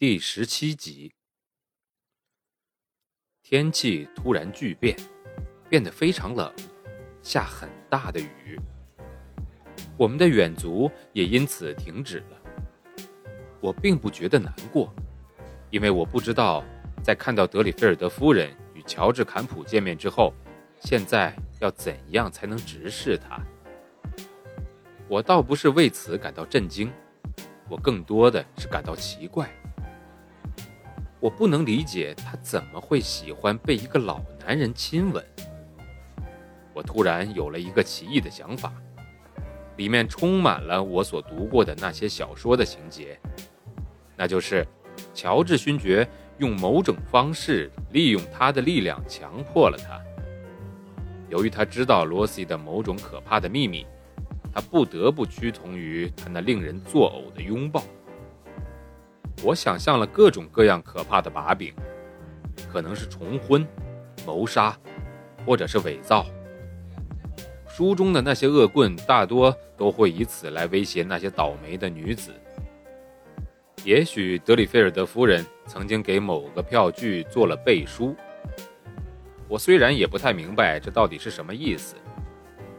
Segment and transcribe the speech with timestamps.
[0.00, 1.12] 第十七集，
[3.42, 4.96] 天气突然巨变，
[5.68, 6.50] 变得非常冷，
[7.20, 8.58] 下很大的雨。
[9.98, 12.42] 我们的远足也因此停止了。
[13.60, 14.90] 我并不觉得难过，
[15.68, 16.64] 因为我不知道
[17.04, 20.32] 在看到德里菲尔德夫人与乔治坎普见面之后，
[20.80, 23.38] 现在要怎样才能直视他。
[25.08, 26.90] 我倒不是为此感到震惊，
[27.68, 29.46] 我更多的是感到奇怪。
[31.20, 35.22] 我不能理解他怎么会喜欢被一个老男人亲吻。
[36.72, 38.72] 我突然有了一个奇异的想法，
[39.76, 43.20] 里面充满了我所读过的那些小说的情节，
[44.16, 44.66] 那就是
[45.12, 50.00] 乔治勋爵用某种方式利用他的力量强迫了他。
[51.28, 53.86] 由于他知道罗西的某种可怕的秘密，
[54.54, 57.84] 他不得不屈从于他那令人作呕的拥抱。
[59.42, 61.72] 我想象了各种各样可怕的把柄，
[62.70, 63.66] 可能是重婚、
[64.26, 64.76] 谋杀，
[65.46, 66.26] 或者是伪造。
[67.68, 72.32] 书中的那些恶棍大多都会以此来威胁那些倒霉的女子。
[73.82, 78.14] 也许德里菲尔德夫人曾经给某个票据做了背书。
[79.48, 81.96] 我虽然也不太明白这到底是什么意思，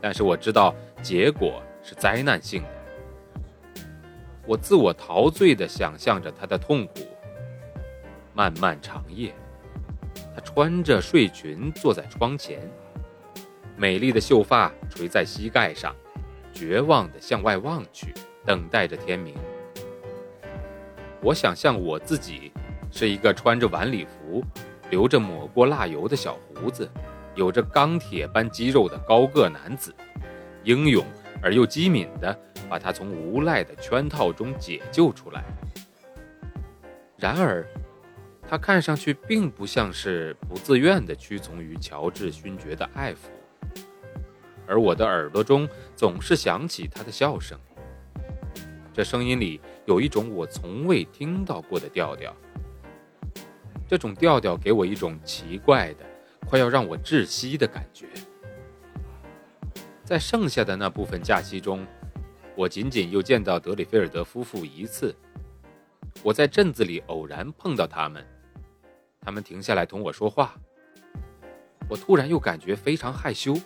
[0.00, 2.77] 但是我知道结果是灾难性的。
[4.48, 6.94] 我自我陶醉地想象着他的痛苦。
[8.32, 9.34] 漫漫长夜，
[10.34, 12.58] 他穿着睡裙坐在窗前，
[13.76, 15.94] 美丽的秀发垂在膝盖上，
[16.50, 18.14] 绝望地向外望去，
[18.46, 19.34] 等待着天明。
[21.20, 22.50] 我想象我自己
[22.90, 24.42] 是一个穿着晚礼服、
[24.88, 26.90] 留着抹过蜡油的小胡子、
[27.34, 29.94] 有着钢铁般肌肉的高个男子，
[30.64, 31.04] 英勇
[31.42, 32.34] 而又机敏的。
[32.68, 35.44] 把他从无赖的圈套中解救出来。
[37.16, 37.66] 然而，
[38.46, 43.28] 他看上去并不像是不自愿地屈从于乔治勋爵的爱抚，
[44.66, 47.58] 而我的耳朵中总是响起他的笑声。
[48.92, 52.34] 这声音里有一种我从未听到过的调调。
[53.86, 56.04] 这种调调给我一种奇怪的、
[56.46, 58.06] 快要让我窒息的感觉。
[60.04, 61.86] 在剩下的那部分假期中。
[62.58, 65.14] 我仅仅又见到德里菲尔德夫妇一次。
[66.24, 68.26] 我在镇子里偶然碰到他们，
[69.20, 70.56] 他们停下来同我说话。
[71.88, 73.56] 我突然又感觉非常害羞，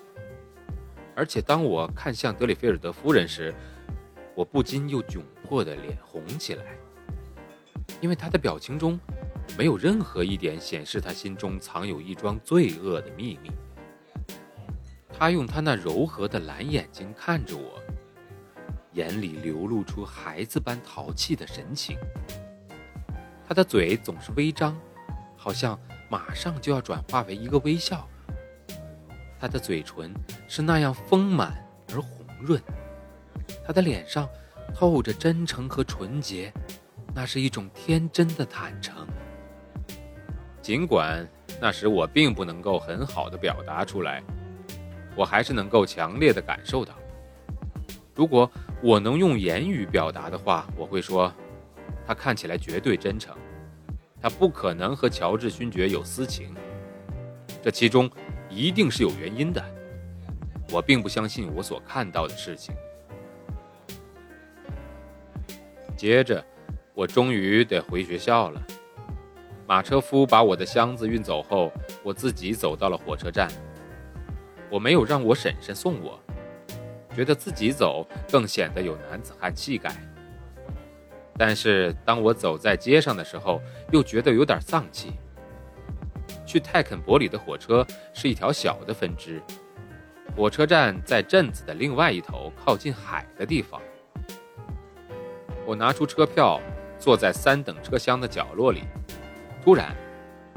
[1.17, 3.55] 而且当我看向德里菲尔德夫人时，
[4.35, 6.77] 我不禁又窘迫的脸红起来，
[8.03, 9.01] 因为他的表情中
[9.57, 13.51] 没有任何一点显示他心中藏有一桩罪恶的秘密。
[15.09, 17.81] 他用他那柔和的蓝眼睛看着我。
[18.95, 21.97] 眼里流露出孩子般淘气的神情，
[23.49, 24.79] 他的嘴总是微张，
[25.37, 25.79] 好像
[26.11, 28.07] 马上就要转化为一个微笑。
[29.41, 30.15] 他的嘴唇
[30.47, 31.53] 是那样丰满
[31.93, 32.63] 而红润，
[33.67, 34.29] 他的脸上
[34.75, 36.53] 透着真诚和纯洁，
[37.15, 39.07] 那是一种天真的坦诚。
[40.61, 41.27] 尽管
[41.61, 44.23] 那时我并不能够很好的表达出来，
[45.17, 46.95] 我还是能够强烈的感受到。
[48.15, 48.50] 如果
[48.83, 51.33] 我能用言语表达的话，我会说，
[52.06, 53.34] 他看起来绝对真诚，
[54.21, 56.55] 他不可能和乔治勋爵有私情，
[57.62, 58.11] 这其中
[58.50, 59.65] 一定是有原因的。
[60.71, 62.75] 我并不相信我所看到的事情。
[65.97, 66.44] 接着，
[66.94, 68.62] 我终于得回学校了。
[69.67, 71.73] 马车夫把我的箱子运走后，
[72.03, 73.49] 我自己走到了火车站。
[74.69, 76.19] 我没有让我婶婶送我。
[77.14, 79.94] 觉得自己走更显得有男子汉气概，
[81.37, 83.61] 但是当我走在街上的时候，
[83.91, 85.12] 又觉得有点丧气。
[86.47, 89.43] 去泰肯伯里的火车是一条小的分支，
[90.37, 93.81] 火车站在镇子的另外一头，靠近海的地方。
[95.67, 96.61] 我拿出车票，
[96.99, 98.82] 坐在三等车厢的角落里。
[99.62, 99.94] 突然，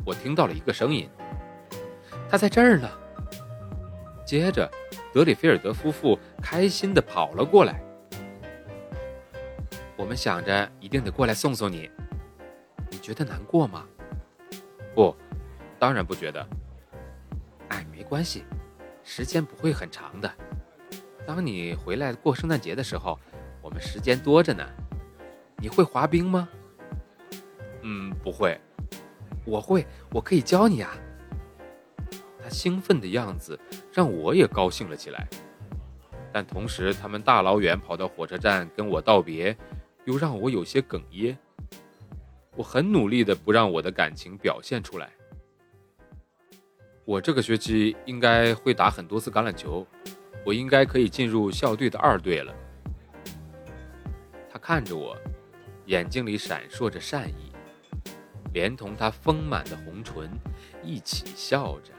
[0.06, 1.10] 我听到了一个声音
[2.30, 2.90] ：“他在这儿呢。”
[4.26, 4.70] 接着。
[5.16, 7.82] 德里菲尔德夫妇开心地跑了过来。
[9.96, 11.90] 我们想着一定得过来送送你，
[12.92, 13.86] 你觉得难过吗？
[14.94, 15.16] 不，
[15.80, 16.46] 当然不觉得。
[17.70, 18.44] 哎，没关系，
[19.06, 20.30] 时间不会很长的。
[21.26, 23.18] 当你回来过圣诞节的时候，
[23.62, 24.68] 我们时间多着呢。
[25.56, 26.50] 你会滑冰吗？
[27.84, 28.60] 嗯，不会。
[29.46, 30.94] 我会，我可以教你啊。
[32.56, 33.60] 兴奋的样子
[33.92, 35.28] 让我也高兴了起来，
[36.32, 39.56] 但同时他们大老远跑到火车站跟我道别，
[40.06, 41.38] 又让我有些哽咽。
[42.56, 45.10] 我很努力的不让我的感情表现出来。
[47.04, 49.86] 我这个学期应该会打很多次橄榄球，
[50.46, 52.56] 我应该可以进入校队的二队了。
[54.50, 55.18] 他看着我，
[55.88, 57.52] 眼睛里闪烁着善意，
[58.54, 60.30] 连同他丰满的红唇
[60.82, 61.92] 一起笑着。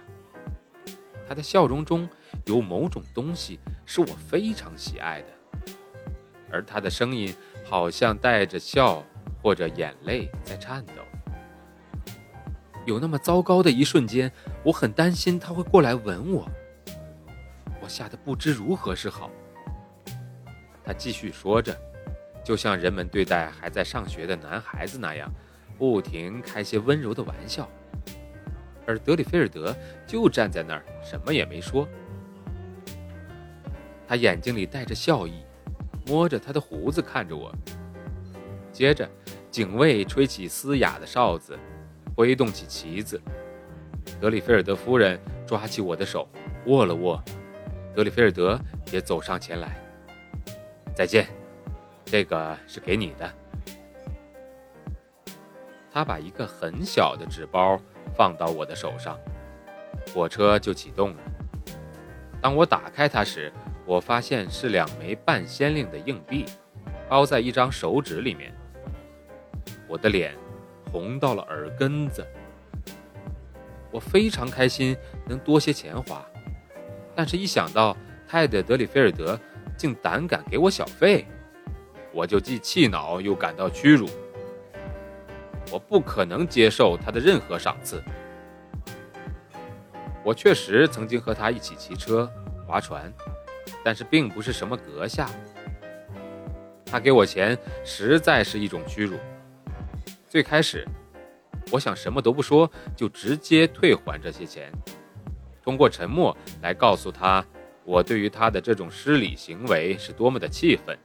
[1.28, 2.08] 他的笑容中
[2.44, 5.72] 有某种东西是我非常喜爱的，
[6.50, 7.34] 而他的声音
[7.64, 9.04] 好像带着笑。
[9.42, 10.92] 或者眼泪在颤抖。
[12.84, 14.32] 有那么糟糕的一瞬间，
[14.64, 16.50] 我很担心他会过来吻我，
[17.80, 19.30] 我吓得不知如何是好。
[20.82, 21.78] 他继续说着，
[22.42, 25.32] 就像人们对待还在上学的男孩子那样，
[25.78, 27.68] 不停开些温柔的玩笑。
[28.86, 29.74] 而德里菲尔德
[30.06, 31.86] 就站在那儿，什么也没说。
[34.06, 35.44] 他眼睛里带着笑意，
[36.06, 37.52] 摸着他的胡子看着我，
[38.72, 39.08] 接着。
[39.48, 41.58] 警卫吹起嘶哑的哨子，
[42.14, 43.18] 挥动起旗子。
[44.20, 46.28] 德里菲尔德夫人抓起我的手，
[46.66, 47.18] 握了握。
[47.94, 48.60] 德里菲尔德
[48.92, 49.74] 也走上前来。
[50.94, 51.26] 再见，
[52.04, 53.32] 这个是给你的。
[55.90, 57.80] 他把一个很小的纸包
[58.16, 59.18] 放到我的手上，
[60.12, 61.16] 火车就启动了。
[62.40, 63.52] 当我打开它时，
[63.84, 66.46] 我发现是两枚半仙令的硬币，
[67.08, 68.52] 包在一张手纸里面。
[69.88, 70.34] 我的脸
[70.90, 72.26] 红到了耳根子，
[73.90, 74.96] 我非常开心
[75.26, 76.24] 能多些钱花，
[77.14, 77.96] 但是一想到
[78.26, 79.38] 泰德·德里菲尔德
[79.76, 81.26] 竟胆敢给我小费，
[82.12, 84.08] 我就既气恼又感到屈辱。
[85.76, 88.02] 我不可能接受他的任何赏赐。
[90.24, 92.26] 我确实曾经和他一起骑车、
[92.66, 93.12] 划船，
[93.84, 95.28] 但是并不是什么阁下。
[96.86, 99.18] 他给我钱实在是一种屈辱。
[100.26, 100.88] 最开始，
[101.70, 104.72] 我想什么都不说，就直接退还这些钱，
[105.62, 107.44] 通过沉默来告诉他，
[107.84, 110.98] 我对于他的这种失礼行为是多么的气愤。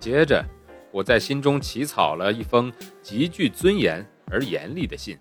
[0.00, 0.44] 接着，
[0.92, 5.16] 我在心中起草了一封极具尊严而严厉的信，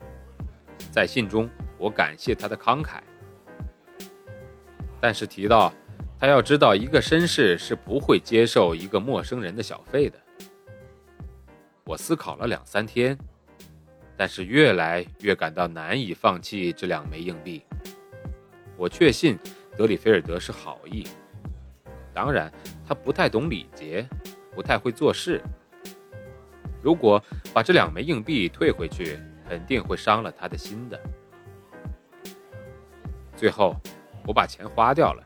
[0.92, 3.00] 在信中，我感谢他的慷慨，
[5.00, 5.72] 但是提到
[6.20, 10.20] 他要知道，一个绅士是不会接受一个陌生人的小费的。
[11.84, 13.18] 我思考了两三天，
[14.18, 17.64] 但是越来越感到难以放弃这两枚硬币。
[18.76, 19.38] 我确信
[19.78, 21.08] 德里菲尔德是好意，
[22.14, 22.52] 当然
[22.88, 24.08] 他不太懂礼节，
[24.56, 25.42] 不太会做事。
[26.82, 27.22] 如果
[27.54, 31.00] 把这两枚硬币退回去，肯定会伤了他的心的。
[33.36, 33.76] 最后，
[34.26, 35.24] 我把钱花掉了，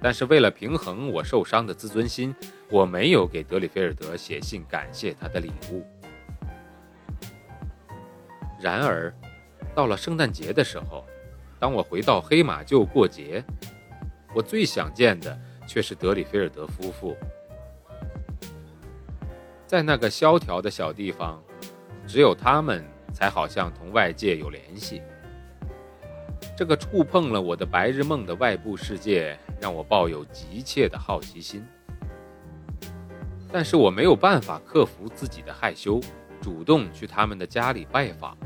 [0.00, 2.34] 但是为了平衡我受伤的自尊心。
[2.68, 5.86] 我没有给德里菲尔德写信感谢他的礼物。
[8.60, 9.14] 然而，
[9.72, 11.06] 到了圣诞节的时候，
[11.60, 13.40] 当我回到黑马厩过节，
[14.34, 17.16] 我最想见的却是德里菲尔德夫妇。
[19.66, 21.42] 在那个萧条的小地方，
[22.06, 25.02] 只有他们才好像同外界有联系。
[26.56, 31.66] 这个触碰了我的白日梦的外部世界，让我抱有急切的好奇心。
[33.52, 36.00] 但是我没有办法克服自己的害羞，
[36.40, 38.36] 主动去他们的家里拜访。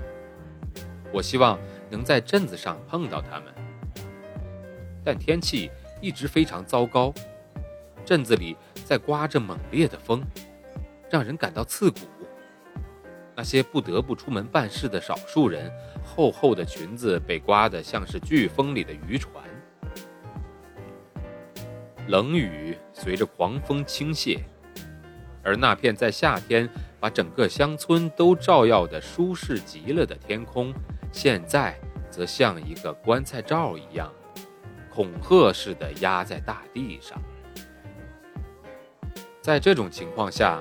[1.13, 1.59] 我希望
[1.91, 3.53] 能在镇子上碰到他们，
[5.05, 7.13] 但天气一直非常糟糕，
[8.05, 10.23] 镇子里在刮着猛烈的风，
[11.11, 11.99] 让人感到刺骨。
[13.37, 15.73] 那些不得不出门办事的少数人，
[16.05, 19.43] 厚厚的裙子被刮得像是飓风里的渔船，
[22.09, 24.41] 冷雨随着狂风倾泻。
[25.43, 26.69] 而那片在夏天
[27.01, 30.71] 把整个乡村都照耀的舒适极了的天空，
[31.11, 31.75] 现在
[32.11, 34.13] 则像一个棺材罩一样，
[34.93, 37.19] 恐吓似的压在大地上。
[39.41, 40.61] 在这种情况下，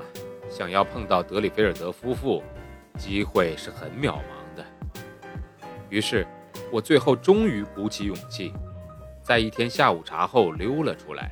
[0.50, 2.44] 想要碰到德里菲尔德夫妇，
[2.98, 4.66] 机会是很渺茫的。
[5.90, 6.26] 于是，
[6.72, 8.52] 我最后终于鼓起勇气，
[9.24, 11.32] 在一天下午茶后溜了出来。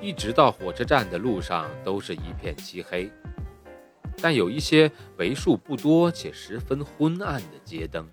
[0.00, 3.10] 一直到火车站的路上都是一片漆黑，
[4.20, 8.06] 但有一些为数不多且十分昏暗的街灯，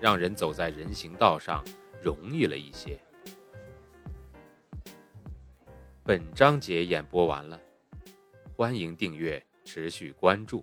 [0.00, 1.64] 让人走在人行道上
[2.00, 2.98] 容易了一些。
[6.04, 7.60] 本章节演播完了，
[8.60, 10.62] 欢迎订阅，持续关注。